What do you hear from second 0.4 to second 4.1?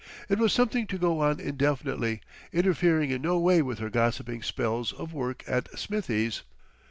something to go on indefinitely, interfering in no way with her